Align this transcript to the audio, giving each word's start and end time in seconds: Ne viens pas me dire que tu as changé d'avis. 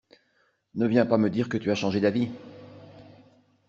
Ne 0.73 0.87
viens 0.87 1.05
pas 1.05 1.19
me 1.19 1.29
dire 1.29 1.47
que 1.47 1.57
tu 1.57 1.69
as 1.69 1.75
changé 1.75 1.99
d'avis. 2.01 2.31